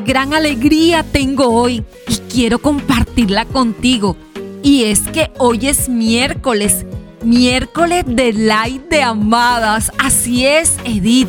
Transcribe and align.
gran 0.00 0.34
alegría 0.34 1.02
tengo 1.02 1.48
hoy 1.48 1.84
y 2.08 2.14
quiero 2.32 2.58
compartirla 2.58 3.44
contigo. 3.44 4.16
Y 4.62 4.84
es 4.84 5.00
que 5.00 5.30
hoy 5.38 5.68
es 5.68 5.88
miércoles, 5.88 6.84
miércoles 7.22 8.04
de 8.06 8.32
Light 8.32 8.88
de 8.88 9.02
Amadas. 9.02 9.90
Así 9.98 10.46
es, 10.46 10.76
Edith. 10.84 11.28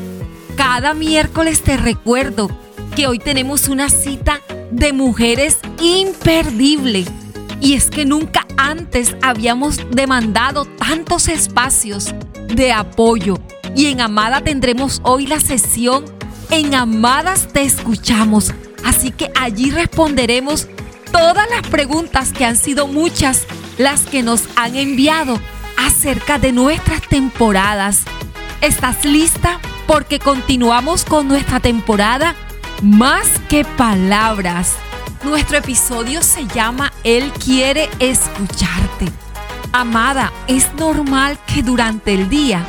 Cada 0.55 0.93
miércoles 0.93 1.61
te 1.61 1.77
recuerdo 1.77 2.49
que 2.95 3.07
hoy 3.07 3.19
tenemos 3.19 3.69
una 3.69 3.89
cita 3.89 4.41
de 4.71 4.93
mujeres 4.93 5.57
imperdible. 5.81 7.05
Y 7.61 7.73
es 7.73 7.89
que 7.89 8.05
nunca 8.05 8.45
antes 8.57 9.15
habíamos 9.21 9.79
demandado 9.91 10.65
tantos 10.65 11.27
espacios 11.27 12.13
de 12.47 12.73
apoyo. 12.73 13.37
Y 13.75 13.87
en 13.87 14.01
Amada 14.01 14.41
tendremos 14.41 14.99
hoy 15.03 15.27
la 15.27 15.39
sesión 15.39 16.05
En 16.51 16.75
Amadas 16.75 17.47
te 17.53 17.61
escuchamos. 17.61 18.53
Así 18.83 19.11
que 19.11 19.31
allí 19.39 19.71
responderemos 19.71 20.67
todas 21.09 21.49
las 21.49 21.65
preguntas 21.69 22.33
que 22.33 22.43
han 22.43 22.57
sido 22.57 22.87
muchas 22.87 23.45
las 23.77 24.01
que 24.01 24.21
nos 24.21 24.43
han 24.57 24.75
enviado 24.75 25.39
acerca 25.77 26.39
de 26.39 26.51
nuestras 26.51 27.07
temporadas. 27.07 28.01
¿Estás 28.59 29.05
lista? 29.05 29.61
Porque 29.87 30.19
continuamos 30.19 31.05
con 31.05 31.29
nuestra 31.29 31.61
temporada 31.61 32.35
Más 32.81 33.27
que 33.47 33.63
Palabras. 33.63 34.75
Nuestro 35.23 35.57
episodio 35.57 36.21
se 36.21 36.47
llama 36.47 36.91
Él 37.05 37.31
quiere 37.31 37.89
escucharte. 37.99 39.05
Amada, 39.71 40.33
es 40.47 40.73
normal 40.73 41.39
que 41.47 41.63
durante 41.63 42.13
el 42.13 42.27
día 42.27 42.65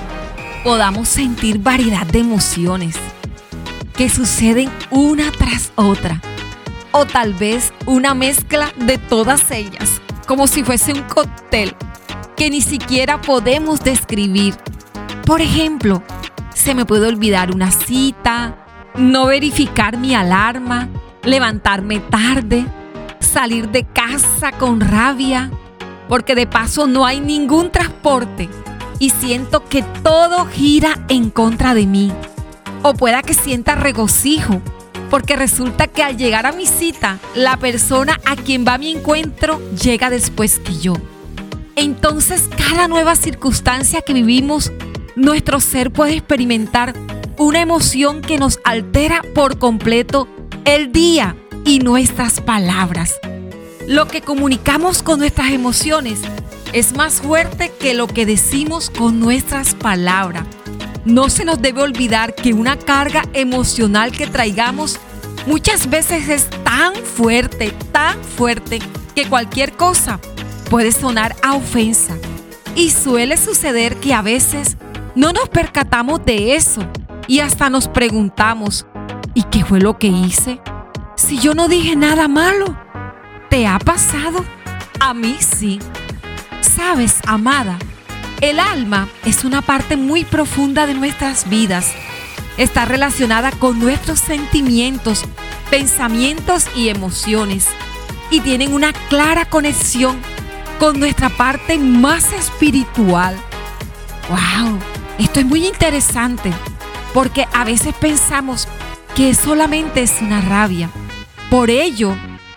podamos 0.62 1.08
sentir 1.08 1.58
variedad 1.58 2.06
de 2.06 2.20
emociones 2.20 2.94
que 3.96 4.08
suceden 4.08 4.70
una 4.90 5.30
tras 5.32 5.72
otra. 5.76 6.20
O 6.92 7.06
tal 7.06 7.34
vez 7.34 7.72
una 7.86 8.14
mezcla 8.14 8.72
de 8.76 8.98
todas 8.98 9.50
ellas, 9.50 10.00
como 10.26 10.46
si 10.46 10.62
fuese 10.62 10.92
un 10.92 11.02
cóctel 11.02 11.74
que 12.36 12.50
ni 12.50 12.60
siquiera 12.60 13.20
podemos 13.20 13.80
describir. 13.80 14.54
Por 15.26 15.40
ejemplo, 15.40 16.02
se 16.54 16.74
me 16.74 16.84
puede 16.84 17.06
olvidar 17.06 17.54
una 17.54 17.70
cita, 17.70 18.56
no 18.94 19.26
verificar 19.26 19.96
mi 19.96 20.14
alarma, 20.14 20.88
levantarme 21.24 22.00
tarde, 22.00 22.66
salir 23.20 23.70
de 23.70 23.84
casa 23.84 24.52
con 24.52 24.80
rabia, 24.80 25.50
porque 26.08 26.34
de 26.34 26.46
paso 26.46 26.86
no 26.86 27.06
hay 27.06 27.20
ningún 27.20 27.70
transporte 27.70 28.48
y 28.98 29.10
siento 29.10 29.64
que 29.64 29.82
todo 30.02 30.46
gira 30.46 30.98
en 31.08 31.30
contra 31.30 31.74
de 31.74 31.86
mí. 31.86 32.12
O 32.82 32.94
pueda 32.94 33.22
que 33.22 33.34
sienta 33.34 33.74
regocijo, 33.74 34.60
porque 35.08 35.36
resulta 35.36 35.86
que 35.86 36.02
al 36.02 36.16
llegar 36.16 36.46
a 36.46 36.52
mi 36.52 36.66
cita, 36.66 37.18
la 37.34 37.56
persona 37.56 38.18
a 38.24 38.34
quien 38.36 38.64
va 38.66 38.78
mi 38.78 38.90
encuentro 38.90 39.60
llega 39.72 40.10
después 40.10 40.58
que 40.58 40.76
yo. 40.78 40.94
Entonces, 41.76 42.48
cada 42.56 42.88
nueva 42.88 43.14
circunstancia 43.14 44.02
que 44.02 44.12
vivimos, 44.12 44.72
nuestro 45.16 45.60
ser 45.60 45.90
puede 45.90 46.14
experimentar 46.14 46.94
una 47.38 47.60
emoción 47.60 48.20
que 48.20 48.38
nos 48.38 48.58
altera 48.64 49.22
por 49.34 49.58
completo 49.58 50.28
el 50.64 50.92
día 50.92 51.36
y 51.64 51.78
nuestras 51.78 52.40
palabras. 52.40 53.14
Lo 53.86 54.06
que 54.06 54.22
comunicamos 54.22 55.02
con 55.02 55.18
nuestras 55.18 55.50
emociones 55.50 56.20
es 56.72 56.96
más 56.96 57.20
fuerte 57.20 57.72
que 57.80 57.94
lo 57.94 58.06
que 58.06 58.26
decimos 58.26 58.90
con 58.90 59.20
nuestras 59.20 59.74
palabras. 59.74 60.46
No 61.04 61.28
se 61.28 61.44
nos 61.44 61.60
debe 61.60 61.82
olvidar 61.82 62.34
que 62.34 62.54
una 62.54 62.78
carga 62.78 63.24
emocional 63.32 64.12
que 64.12 64.26
traigamos 64.26 64.98
muchas 65.46 65.90
veces 65.90 66.28
es 66.28 66.48
tan 66.64 66.94
fuerte, 66.94 67.72
tan 67.92 68.22
fuerte, 68.22 68.78
que 69.14 69.28
cualquier 69.28 69.72
cosa 69.72 70.20
puede 70.70 70.92
sonar 70.92 71.34
a 71.42 71.54
ofensa. 71.54 72.14
Y 72.74 72.90
suele 72.90 73.36
suceder 73.36 73.96
que 73.96 74.14
a 74.14 74.22
veces 74.22 74.76
no 75.14 75.32
nos 75.32 75.48
percatamos 75.48 76.24
de 76.24 76.54
eso 76.54 76.82
y 77.26 77.40
hasta 77.40 77.68
nos 77.68 77.88
preguntamos, 77.88 78.86
¿Y 79.34 79.44
qué 79.44 79.64
fue 79.64 79.80
lo 79.80 79.98
que 79.98 80.08
hice? 80.08 80.60
Si 81.16 81.38
yo 81.38 81.54
no 81.54 81.68
dije 81.68 81.96
nada 81.96 82.28
malo. 82.28 82.76
¿Te 83.48 83.66
ha 83.66 83.78
pasado? 83.78 84.44
A 85.00 85.14
mí 85.14 85.36
sí. 85.40 85.78
Sabes, 86.60 87.20
amada, 87.26 87.78
el 88.42 88.58
alma 88.58 89.08
es 89.24 89.44
una 89.44 89.62
parte 89.62 89.96
muy 89.96 90.24
profunda 90.24 90.84
de 90.86 90.94
nuestras 90.94 91.48
vidas. 91.48 91.92
Está 92.58 92.84
relacionada 92.84 93.52
con 93.52 93.78
nuestros 93.78 94.18
sentimientos, 94.18 95.24
pensamientos 95.70 96.66
y 96.76 96.88
emociones. 96.88 97.68
Y 98.30 98.40
tienen 98.40 98.74
una 98.74 98.92
clara 99.08 99.44
conexión 99.44 100.18
con 100.80 100.98
nuestra 100.98 101.30
parte 101.30 101.78
más 101.78 102.32
espiritual. 102.32 103.36
¡Wow! 104.28 104.78
Esto 105.18 105.38
es 105.38 105.46
muy 105.46 105.66
interesante 105.66 106.52
porque 107.14 107.46
a 107.52 107.64
veces 107.64 107.94
pensamos 107.94 108.66
que 109.14 109.34
solamente 109.34 110.02
es 110.02 110.20
una 110.20 110.40
rabia. 110.40 110.90
Por 111.48 111.70
ello, 111.70 112.16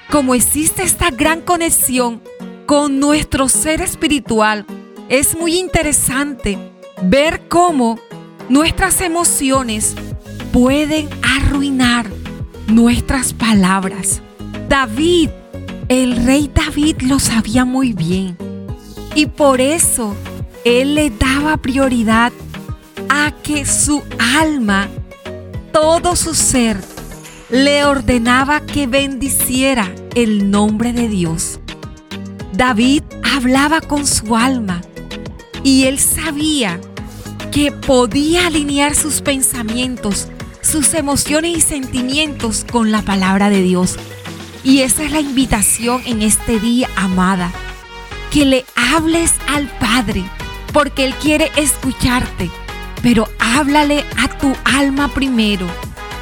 como 0.09 0.33
existe 0.33 0.81
esta 0.81 1.11
gran 1.11 1.41
conexión 1.41 2.23
con 2.65 2.99
nuestro 2.99 3.47
ser 3.49 3.81
espiritual, 3.81 4.65
es 5.09 5.37
muy 5.37 5.57
interesante 5.57 6.57
ver 7.03 7.47
cómo 7.47 7.99
nuestras 8.49 9.01
emociones 9.01 9.95
pueden 10.51 11.09
arruinar 11.21 12.07
nuestras 12.67 13.33
palabras. 13.33 14.21
David, 14.67 15.29
el 15.89 16.25
rey 16.25 16.49
David 16.53 17.01
lo 17.01 17.19
sabía 17.19 17.65
muy 17.65 17.93
bien 17.93 18.37
y 19.13 19.27
por 19.27 19.61
eso 19.61 20.15
él 20.63 20.95
le 20.95 21.11
daba 21.11 21.57
prioridad 21.57 22.33
a 23.09 23.31
que 23.43 23.65
su 23.65 24.01
alma 24.17 24.87
todo 25.71 26.15
su 26.15 26.33
ser 26.33 26.77
le 27.49 27.85
ordenaba 27.85 28.61
que 28.61 28.87
bendiciera 28.87 29.93
el 30.15 30.49
nombre 30.49 30.93
de 30.93 31.07
Dios. 31.07 31.59
David 32.53 33.03
hablaba 33.23 33.81
con 33.81 34.07
su 34.07 34.35
alma 34.35 34.81
y 35.65 35.83
él 35.83 35.99
sabía 35.99 36.79
que 37.51 37.73
podía 37.73 38.47
alinear 38.47 38.95
sus 38.95 39.21
pensamientos, 39.21 40.29
sus 40.61 40.93
emociones 40.93 41.57
y 41.57 41.59
sentimientos 41.59 42.65
con 42.71 42.93
la 42.93 43.01
palabra 43.01 43.49
de 43.49 43.61
Dios. 43.61 43.97
Y 44.63 44.79
esa 44.79 45.03
es 45.03 45.11
la 45.11 45.19
invitación 45.19 46.01
en 46.05 46.21
este 46.21 46.61
día, 46.61 46.89
amada, 46.95 47.51
que 48.31 48.45
le 48.45 48.65
hables 48.77 49.33
al 49.49 49.67
Padre, 49.79 50.23
porque 50.71 51.03
Él 51.03 51.13
quiere 51.15 51.51
escucharte 51.57 52.49
pero 53.05 53.29
háblale 53.39 54.03
a 54.17 54.27
tu 54.39 54.51
alma 54.63 55.09
primero 55.09 55.67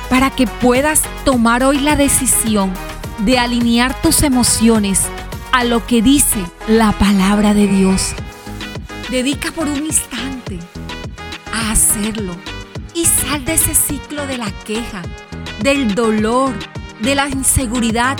para 0.09 0.29
que 0.29 0.47
puedas 0.47 1.01
tomar 1.23 1.63
hoy 1.63 1.79
la 1.79 1.95
decisión 1.95 2.73
de 3.19 3.39
alinear 3.39 4.01
tus 4.01 4.21
emociones 4.21 4.99
a 5.53 5.63
lo 5.63 5.87
que 5.87 6.01
dice 6.01 6.43
la 6.67 6.91
palabra 6.91 7.53
de 7.53 7.67
Dios. 7.67 8.13
Dedica 9.13 9.51
por 9.51 9.67
un 9.67 9.85
instante 9.85 10.57
a 11.53 11.69
hacerlo 11.69 12.35
y 12.95 13.05
sal 13.05 13.45
de 13.45 13.53
ese 13.53 13.75
ciclo 13.75 14.25
de 14.25 14.39
la 14.39 14.49
queja, 14.65 15.03
del 15.61 15.93
dolor, 15.93 16.51
de 16.99 17.13
la 17.13 17.29
inseguridad. 17.29 18.17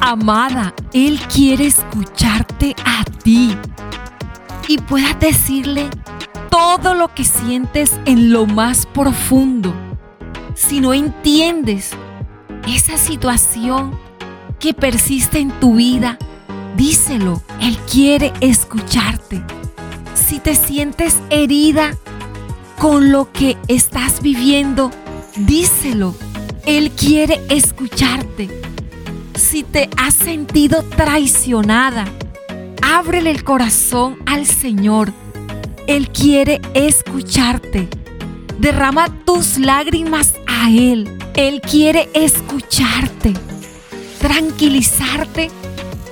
Amada, 0.00 0.72
Él 0.92 1.18
quiere 1.34 1.66
escucharte 1.66 2.76
a 2.84 3.02
ti 3.24 3.56
y 4.68 4.78
puedas 4.78 5.18
decirle 5.18 5.90
todo 6.48 6.94
lo 6.94 7.12
que 7.12 7.24
sientes 7.24 7.98
en 8.04 8.30
lo 8.30 8.46
más 8.46 8.86
profundo. 8.86 9.74
Si 10.54 10.80
no 10.80 10.94
entiendes 10.94 11.90
esa 12.68 12.98
situación 12.98 13.98
que 14.60 14.74
persiste 14.74 15.40
en 15.40 15.50
tu 15.58 15.74
vida, 15.74 16.18
díselo. 16.76 17.42
Él 17.60 17.76
quiere 17.90 18.32
escucharte. 18.40 19.42
Si 20.30 20.38
te 20.38 20.54
sientes 20.54 21.16
herida 21.28 21.98
con 22.78 23.12
lo 23.12 23.30
que 23.32 23.58
estás 23.68 24.22
viviendo, 24.22 24.90
díselo. 25.36 26.14
Él 26.64 26.92
quiere 26.92 27.40
escucharte. 27.50 28.48
Si 29.34 29.64
te 29.64 29.90
has 29.98 30.14
sentido 30.14 30.82
traicionada, 30.84 32.06
ábrele 32.80 33.30
el 33.30 33.44
corazón 33.44 34.16
al 34.24 34.46
Señor 34.46 35.12
él 35.90 36.08
quiere 36.10 36.60
escucharte. 36.74 37.88
Derrama 38.60 39.08
tus 39.24 39.58
lágrimas 39.58 40.34
a 40.46 40.70
Él. 40.70 41.10
Él 41.34 41.60
quiere 41.60 42.08
escucharte, 42.14 43.34
tranquilizarte 44.20 45.50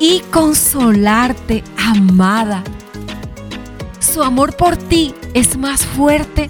y 0.01 0.19
consolarte, 0.33 1.63
amada. 1.77 2.65
Su 4.13 4.23
amor 4.23 4.57
por 4.57 4.77
ti 4.77 5.15
es 5.35 5.59
más 5.59 5.85
fuerte 5.85 6.49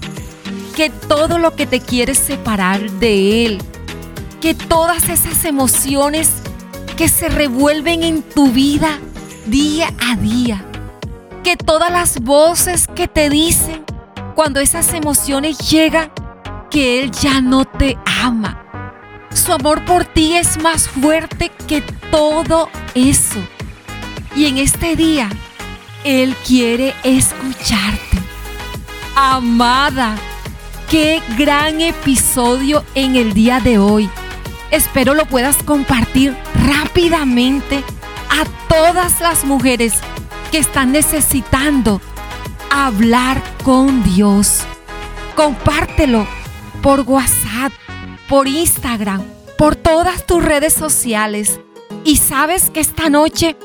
que 0.75 0.89
todo 0.89 1.37
lo 1.37 1.55
que 1.55 1.67
te 1.67 1.81
quiere 1.81 2.15
separar 2.15 2.89
de 2.91 3.45
Él. 3.45 3.61
que 4.39 4.53
todas 4.53 5.09
esas 5.09 5.43
emociones 5.43 6.31
que 6.95 7.09
se 7.09 7.27
revuelven 7.27 8.03
en 8.03 8.21
tu 8.23 8.49
vida 8.53 8.97
día 9.47 9.93
a 9.99 10.15
día, 10.15 10.63
que 11.43 11.57
todas 11.57 11.91
las 11.91 12.21
voces 12.21 12.87
que 12.87 13.09
te 13.09 13.29
dicen 13.29 13.83
cuando 14.35 14.61
esas 14.61 14.93
emociones 14.93 15.57
llegan, 15.69 16.09
que 16.71 17.03
Él 17.03 17.11
ya 17.11 17.41
no 17.41 17.65
te 17.65 17.97
ama. 18.23 18.63
Su 19.33 19.51
amor 19.51 19.83
por 19.83 20.05
ti 20.05 20.35
es 20.35 20.61
más 20.63 20.87
fuerte 20.87 21.51
que 21.67 21.81
todo 22.09 22.69
eso. 22.95 23.39
Y 24.37 24.45
en 24.45 24.57
este 24.57 24.95
día, 24.95 25.29
Él 26.03 26.35
quiere 26.45 26.93
escucharte. 27.03 28.17
Amada, 29.15 30.15
qué 30.89 31.21
gran 31.37 31.81
episodio 31.81 32.83
en 32.95 33.15
el 33.15 33.33
día 33.33 33.59
de 33.59 33.79
hoy. 33.79 34.09
Espero 34.71 35.13
lo 35.13 35.25
puedas 35.25 35.57
compartir 35.63 36.35
rápidamente 36.67 37.83
a 38.29 38.45
todas 38.69 39.19
las 39.19 39.43
mujeres 39.43 39.93
que 40.51 40.59
están 40.59 40.91
necesitando 40.91 41.99
hablar 42.71 43.41
con 43.63 44.03
Dios. 44.03 44.61
Compártelo 45.35 46.25
por 46.81 47.01
WhatsApp, 47.01 47.73
por 48.29 48.47
Instagram, 48.47 49.23
por 49.57 49.75
todas 49.75 50.25
tus 50.25 50.43
redes 50.43 50.73
sociales. 50.73 51.59
Y 52.05 52.17
sabes 52.17 52.69
que 52.69 52.79
esta 52.79 53.09
noche 53.09 53.57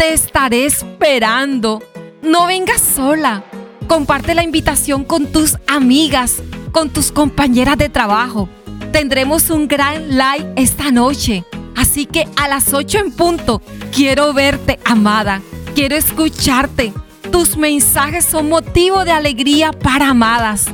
te 0.00 0.14
estaré 0.14 0.64
esperando. 0.64 1.82
No 2.22 2.46
vengas 2.46 2.80
sola. 2.80 3.44
Comparte 3.86 4.34
la 4.34 4.42
invitación 4.42 5.04
con 5.04 5.26
tus 5.26 5.58
amigas, 5.66 6.36
con 6.72 6.88
tus 6.88 7.12
compañeras 7.12 7.76
de 7.76 7.90
trabajo. 7.90 8.48
Tendremos 8.92 9.50
un 9.50 9.68
gran 9.68 10.08
live 10.08 10.54
esta 10.56 10.90
noche. 10.90 11.44
Así 11.76 12.06
que 12.06 12.26
a 12.36 12.48
las 12.48 12.72
8 12.72 12.98
en 12.98 13.12
punto 13.12 13.60
quiero 13.92 14.32
verte, 14.32 14.78
amada. 14.86 15.42
Quiero 15.74 15.96
escucharte. 15.96 16.94
Tus 17.30 17.58
mensajes 17.58 18.24
son 18.24 18.48
motivo 18.48 19.04
de 19.04 19.12
alegría 19.12 19.70
para 19.70 20.08
amadas. 20.08 20.64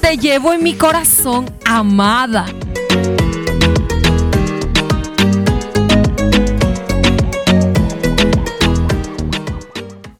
Te 0.00 0.16
llevo 0.16 0.54
en 0.54 0.62
mi 0.62 0.72
corazón, 0.72 1.54
amada. 1.66 2.46